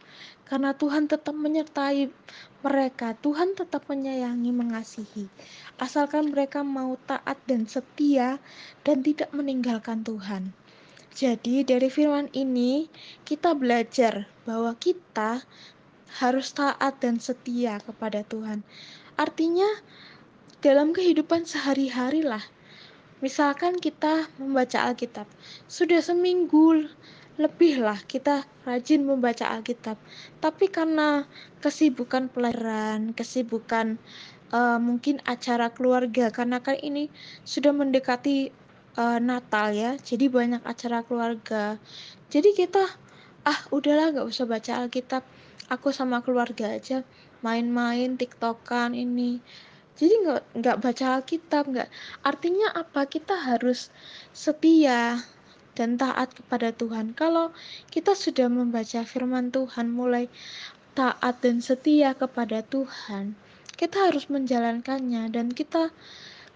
Karena 0.51 0.75
Tuhan 0.75 1.07
tetap 1.07 1.31
menyertai 1.31 2.11
mereka, 2.59 3.15
Tuhan 3.23 3.55
tetap 3.55 3.87
menyayangi, 3.87 4.51
mengasihi. 4.51 5.31
Asalkan 5.79 6.35
mereka 6.35 6.59
mau 6.59 6.99
taat 7.07 7.39
dan 7.47 7.71
setia 7.71 8.35
dan 8.83 8.99
tidak 8.99 9.31
meninggalkan 9.31 10.03
Tuhan. 10.03 10.51
Jadi 11.15 11.63
dari 11.63 11.87
firman 11.87 12.27
ini 12.35 12.91
kita 13.23 13.55
belajar 13.55 14.27
bahwa 14.43 14.75
kita 14.75 15.39
harus 16.19 16.51
taat 16.51 16.99
dan 16.99 17.23
setia 17.23 17.79
kepada 17.79 18.27
Tuhan. 18.27 18.67
Artinya 19.15 19.71
dalam 20.59 20.91
kehidupan 20.91 21.47
sehari-hari 21.47 22.27
lah. 22.27 22.43
Misalkan 23.23 23.77
kita 23.79 24.27
membaca 24.35 24.83
Alkitab, 24.83 25.29
sudah 25.71 26.01
seminggu 26.03 26.91
lebih 27.41 27.82
lah 27.82 27.97
kita 28.06 28.45
rajin 28.63 29.04
membaca 29.04 29.49
Alkitab. 29.49 29.97
Tapi 30.38 30.69
karena 30.69 31.25
kesibukan 31.60 32.30
pelajaran, 32.30 33.17
kesibukan 33.17 33.97
uh, 34.54 34.77
mungkin 34.77 35.19
acara 35.25 35.73
keluarga, 35.73 36.30
karena 36.30 36.62
kan 36.62 36.77
ini 36.77 37.10
sudah 37.43 37.73
mendekati 37.73 38.54
uh, 39.01 39.17
Natal 39.17 39.73
ya, 39.73 39.97
jadi 39.97 40.30
banyak 40.30 40.62
acara 40.62 41.01
keluarga. 41.01 41.82
Jadi 42.30 42.54
kita 42.54 42.86
ah 43.41 43.60
udahlah 43.73 44.13
nggak 44.13 44.30
usah 44.30 44.45
baca 44.45 44.86
Alkitab, 44.86 45.25
aku 45.71 45.95
sama 45.95 46.19
keluarga 46.19 46.75
aja 46.75 47.01
main-main 47.41 48.19
tiktokan 48.19 48.93
ini 48.93 49.39
jadi 49.95 50.13
nggak 50.25 50.41
nggak 50.60 50.77
baca 50.84 51.06
Alkitab 51.19 51.63
nggak 51.71 51.89
artinya 52.27 52.75
apa 52.75 53.08
kita 53.08 53.34
harus 53.38 53.88
setia 54.36 55.23
dan 55.75 55.95
taat 55.95 56.36
kepada 56.36 56.75
Tuhan. 56.75 57.15
Kalau 57.15 57.55
kita 57.91 58.15
sudah 58.15 58.51
membaca 58.51 59.01
firman 59.07 59.49
Tuhan 59.49 59.91
mulai 59.91 60.27
taat 60.91 61.39
dan 61.39 61.63
setia 61.63 62.12
kepada 62.15 62.63
Tuhan, 62.65 63.36
kita 63.79 64.12
harus 64.12 64.27
menjalankannya 64.27 65.31
dan 65.31 65.49
kita 65.49 65.89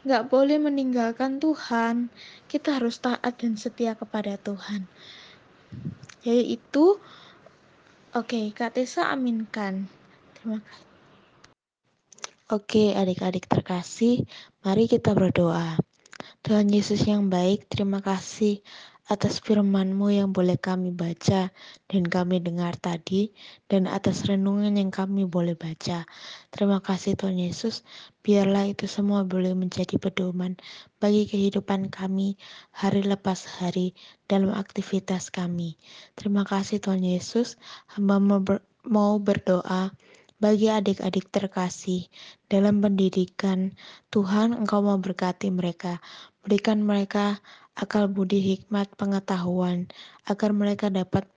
nggak 0.05 0.29
boleh 0.29 0.61
meninggalkan 0.61 1.41
Tuhan. 1.41 2.11
Kita 2.45 2.77
harus 2.77 3.01
taat 3.01 3.33
dan 3.41 3.57
setia 3.57 3.97
kepada 3.97 4.37
Tuhan. 4.37 4.85
Yaitu, 6.21 6.99
oke, 8.13 8.29
okay, 8.29 8.45
Kak 8.53 8.77
Tessa 8.77 9.09
aminkan. 9.09 9.89
Terima 10.37 10.61
kasih. 10.61 10.85
Oke, 12.45 12.93
adik-adik 12.93 13.49
terkasih, 13.49 14.21
mari 14.61 14.85
kita 14.85 15.17
berdoa. 15.17 15.81
Tuhan 16.45 16.69
Yesus 16.69 17.01
yang 17.09 17.25
baik, 17.25 17.65
terima 17.65 18.05
kasih 18.05 18.61
atas 19.05 19.37
firman-Mu 19.37 20.09
yang 20.09 20.33
boleh 20.33 20.57
kami 20.57 20.89
baca 20.89 21.53
dan 21.85 22.03
kami 22.09 22.41
dengar 22.41 22.73
tadi, 22.73 23.29
dan 23.69 23.85
atas 23.85 24.25
renungan 24.25 24.73
yang 24.73 24.89
kami 24.89 25.29
boleh 25.29 25.53
baca. 25.53 26.09
Terima 26.49 26.81
kasih 26.81 27.13
Tuhan 27.13 27.37
Yesus, 27.37 27.85
biarlah 28.25 28.65
itu 28.65 28.89
semua 28.89 29.21
boleh 29.21 29.53
menjadi 29.53 30.01
pedoman 30.01 30.57
bagi 30.97 31.29
kehidupan 31.29 31.93
kami 31.93 32.41
hari 32.73 33.05
lepas 33.05 33.45
hari 33.45 33.93
dalam 34.25 34.49
aktivitas 34.57 35.29
kami. 35.29 35.77
Terima 36.17 36.41
kasih 36.41 36.81
Tuhan 36.81 37.05
Yesus, 37.05 37.61
hamba 37.93 38.17
mau 38.85 39.21
berdoa 39.21 39.93
bagi 40.35 40.67
adik-adik 40.67 41.31
terkasih 41.31 42.11
dalam 42.51 42.83
pendidikan, 42.83 43.71
Tuhan 44.11 44.51
Engkau 44.51 44.83
memberkati 44.83 45.47
mereka, 45.47 46.03
berikan 46.43 46.83
mereka 46.83 47.39
akal 47.75 48.07
budi 48.07 48.39
hikmat 48.39 48.91
pengetahuan, 48.95 49.91
agar 50.25 50.55
mereka 50.55 50.87
dapat 50.87 51.27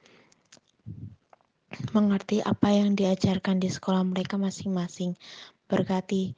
mengerti 1.93 2.41
apa 2.41 2.73
yang 2.73 2.97
diajarkan 2.97 3.61
di 3.61 3.69
sekolah 3.69 4.03
mereka 4.07 4.41
masing-masing. 4.41 5.19
Berkati 5.69 6.33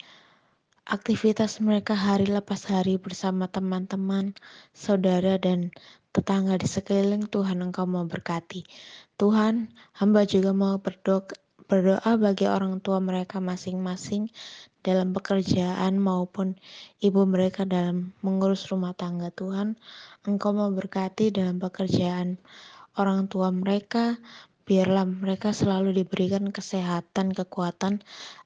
aktivitas 0.91 1.63
mereka 1.63 1.95
hari 1.95 2.27
lepas 2.27 2.67
hari 2.67 2.99
bersama 2.99 3.47
teman-teman, 3.47 4.35
saudara, 4.75 5.39
dan 5.39 5.71
tetangga 6.11 6.59
di 6.59 6.67
sekeliling 6.67 7.31
Tuhan 7.31 7.63
Engkau 7.63 7.87
memberkati. 7.87 8.67
Tuhan, 9.15 9.71
hamba 9.95 10.27
juga 10.27 10.51
mau 10.51 10.83
berdoa 10.83 11.31
berdoa 11.71 12.19
bagi 12.19 12.51
orang 12.51 12.83
tua 12.83 12.99
mereka 12.99 13.39
masing-masing 13.39 14.27
dalam 14.81 15.13
pekerjaan 15.13 16.01
maupun 16.01 16.57
ibu 17.05 17.25
mereka 17.29 17.69
dalam 17.69 18.17
mengurus 18.25 18.69
rumah 18.73 18.97
tangga 18.97 19.29
Tuhan. 19.33 19.77
Engkau 20.25 20.57
memberkati 20.57 21.33
dalam 21.33 21.61
pekerjaan 21.61 22.41
orang 22.97 23.29
tua 23.29 23.53
mereka, 23.53 24.17
biarlah 24.65 25.05
mereka 25.05 25.51
selalu 25.51 25.93
diberikan 25.97 26.49
kesehatan, 26.49 27.35
kekuatan 27.35 28.01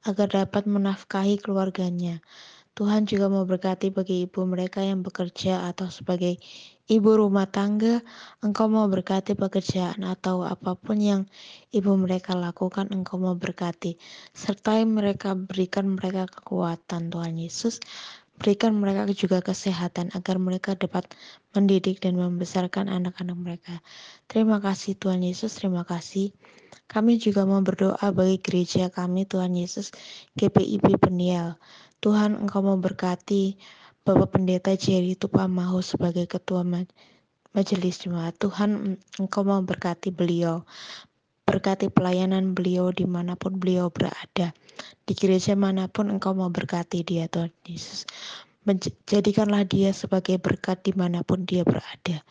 agar 0.08 0.26
dapat 0.30 0.64
menafkahi 0.66 1.38
keluarganya. 1.38 2.24
Tuhan 2.74 3.06
juga 3.06 3.30
memberkati 3.30 3.94
bagi 3.94 4.26
ibu 4.26 4.42
mereka 4.42 4.82
yang 4.82 5.06
bekerja 5.06 5.70
atau 5.70 5.86
sebagai 5.94 6.42
ibu 6.90 7.10
rumah 7.14 7.46
tangga, 7.46 8.02
engkau 8.42 8.66
mau 8.66 8.90
berkati 8.90 9.38
pekerjaan 9.38 10.02
atau 10.02 10.42
apa 10.42 10.74
pun 10.74 10.98
yang 10.98 11.22
ibu 11.70 11.94
mereka 11.94 12.34
lakukan, 12.34 12.90
engkau 12.90 13.16
mau 13.22 13.38
berkati. 13.38 13.94
Sertai 14.34 14.82
mereka, 14.90 15.38
berikan 15.38 15.94
mereka 15.94 16.26
kekuatan 16.26 17.14
Tuhan 17.14 17.38
Yesus, 17.38 17.78
berikan 18.42 18.74
mereka 18.74 19.06
juga 19.14 19.38
kesehatan 19.38 20.10
agar 20.10 20.42
mereka 20.42 20.74
dapat 20.74 21.06
mendidik 21.54 22.02
dan 22.02 22.18
membesarkan 22.18 22.90
anak-anak 22.90 23.38
mereka. 23.38 23.74
Terima 24.26 24.58
kasih 24.58 24.98
Tuhan 24.98 25.22
Yesus, 25.22 25.54
terima 25.62 25.86
kasih. 25.86 26.34
Kami 26.94 27.18
juga 27.18 27.42
mau 27.42 27.58
berdoa 27.58 28.06
bagi 28.14 28.38
gereja 28.38 28.86
kami 28.86 29.26
Tuhan 29.26 29.58
Yesus, 29.58 29.90
GPIB 30.38 30.94
Peniel. 31.02 31.58
Tuhan 31.98 32.38
Engkau 32.38 32.62
memberkati 32.62 33.58
Bapak 34.06 34.38
Pendeta 34.38 34.78
Jerry 34.78 35.18
Tupamahu 35.18 35.82
sebagai 35.82 36.30
Ketua 36.30 36.62
Majelis 37.50 37.98
Jemaat. 37.98 38.38
Tuhan 38.38 38.94
Engkau 39.18 39.42
memberkati 39.42 40.14
beliau. 40.14 40.62
Berkati 41.42 41.90
pelayanan 41.90 42.54
beliau 42.54 42.94
di 42.94 43.10
mana 43.10 43.34
pun 43.34 43.58
beliau 43.58 43.90
berada. 43.90 44.54
Di 45.02 45.18
gereja 45.18 45.58
mana 45.58 45.90
pun 45.90 46.14
Engkau 46.14 46.30
mau 46.30 46.46
berkati 46.46 47.02
dia 47.02 47.26
Tuhan 47.26 47.50
Yesus. 47.66 48.06
Jadikanlah 49.10 49.66
dia 49.66 49.90
sebagai 49.90 50.38
berkat 50.38 50.86
di 50.86 50.94
mana 50.94 51.26
pun 51.26 51.42
dia 51.42 51.66
berada. 51.66 52.22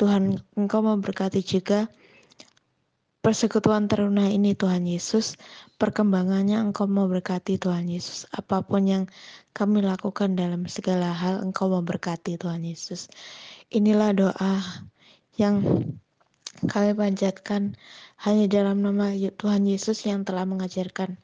Tuhan 0.00 0.40
Engkau 0.56 0.80
memberkati 0.80 1.44
juga 1.44 1.92
persekutuan 3.26 3.90
teruna 3.90 4.30
ini 4.30 4.54
Tuhan 4.54 4.86
Yesus, 4.86 5.34
perkembangannya 5.82 6.62
Engkau 6.62 6.86
memberkati 6.86 7.58
Tuhan 7.58 7.90
Yesus. 7.90 8.22
Apa 8.30 8.62
pun 8.62 8.86
yang 8.86 9.04
kami 9.50 9.82
lakukan 9.82 10.38
dalam 10.38 10.70
segala 10.70 11.10
hal 11.10 11.42
Engkau 11.42 11.66
memberkati 11.74 12.38
Tuhan 12.38 12.62
Yesus. 12.62 13.10
Inilah 13.74 14.14
doa 14.14 14.62
yang 15.42 15.58
kami 16.70 16.94
panjatkan 16.94 17.74
hanya 18.22 18.46
dalam 18.46 18.86
nama 18.86 19.10
Tuhan 19.10 19.66
Yesus 19.66 20.06
yang 20.06 20.22
telah 20.22 20.46
mengajarkan 20.46 21.18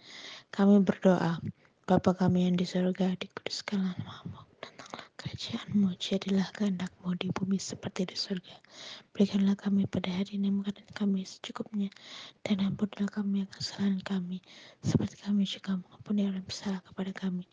kami 0.51 0.83
berdoa. 0.83 1.39
Bapa 1.87 2.19
kami 2.19 2.51
yang 2.51 2.59
di 2.59 2.67
surga, 2.67 3.15
dikuduskanlah 3.15 3.95
namamu 3.95 4.42
kerajaanmu, 5.23 5.95
jadilah 6.03 6.51
kehendakmu 6.51 7.15
di 7.15 7.31
bumi 7.31 7.55
seperti 7.55 8.11
di 8.11 8.19
surga. 8.19 8.59
Berikanlah 9.15 9.55
kami 9.55 9.87
pada 9.87 10.11
hari 10.11 10.35
ini 10.35 10.51
makanan 10.51 10.91
kami 10.99 11.23
secukupnya, 11.23 11.95
dan 12.43 12.59
ampunilah 12.59 13.07
kami 13.07 13.47
yang 13.47 13.51
kesalahan 13.55 14.03
kami, 14.03 14.43
seperti 14.83 15.23
kami 15.23 15.47
juga 15.47 15.79
mengampuni 15.79 16.27
orang 16.27 16.43
bersalah 16.43 16.83
kepada 16.83 17.15
kami. 17.15 17.47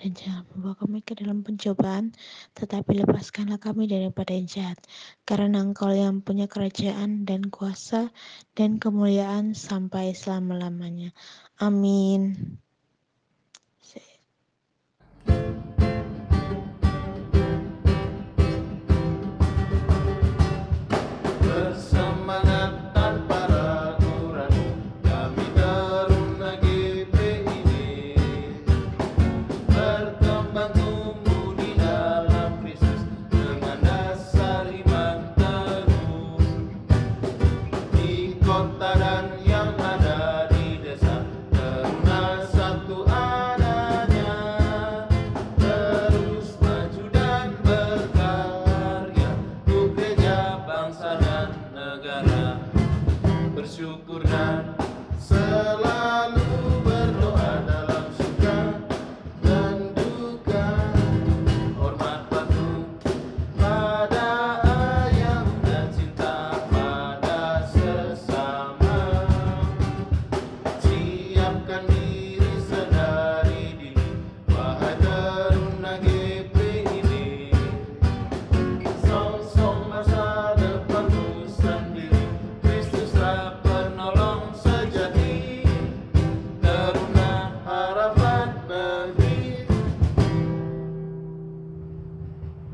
Dan 0.00 0.16
jangan 0.16 0.48
membawa 0.56 0.80
kami 0.80 1.04
ke 1.04 1.12
dalam 1.12 1.44
pencobaan, 1.44 2.16
tetapi 2.56 3.04
lepaskanlah 3.04 3.60
kami 3.60 3.84
daripada 3.84 4.32
yang 4.32 4.48
jahat, 4.48 4.80
karena 5.28 5.60
engkau 5.60 5.92
yang 5.92 6.24
punya 6.24 6.48
kerajaan 6.48 7.28
dan 7.28 7.52
kuasa 7.52 8.08
dan 8.56 8.80
kemuliaan 8.80 9.52
sampai 9.52 10.16
selama-lamanya. 10.16 11.12
Amin. 11.60 12.56